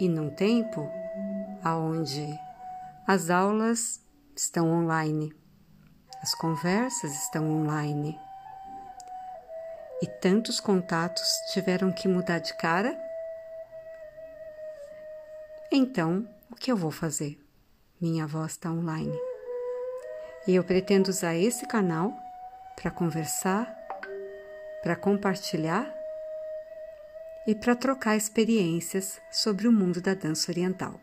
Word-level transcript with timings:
e 0.00 0.08
num 0.08 0.30
tempo 0.30 0.88
aonde 1.62 2.38
as 3.06 3.30
aulas 3.30 4.00
estão 4.36 4.70
online, 4.70 5.34
as 6.22 6.34
conversas 6.34 7.12
estão 7.22 7.48
online 7.50 8.18
e 10.00 10.06
tantos 10.06 10.60
contatos 10.60 11.28
tiveram 11.52 11.90
que 11.90 12.06
mudar 12.06 12.38
de 12.38 12.56
cara? 12.56 12.96
Então, 15.72 16.28
o 16.50 16.54
que 16.54 16.70
eu 16.70 16.76
vou 16.76 16.90
fazer? 16.90 17.38
Minha 18.00 18.26
voz 18.26 18.52
está 18.52 18.70
online. 18.70 19.18
E 20.46 20.54
eu 20.54 20.62
pretendo 20.62 21.08
usar 21.08 21.34
esse 21.34 21.66
canal 21.66 22.12
para 22.76 22.90
conversar, 22.90 23.66
para 24.82 24.94
compartilhar 24.94 25.97
e 27.48 27.54
para 27.54 27.74
trocar 27.74 28.14
experiências 28.14 29.18
sobre 29.30 29.66
o 29.66 29.72
mundo 29.72 30.02
da 30.02 30.12
dança 30.12 30.52
oriental. 30.52 31.00